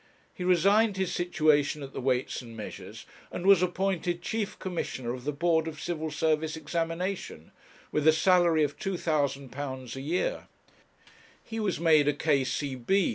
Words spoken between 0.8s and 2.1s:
his situation at the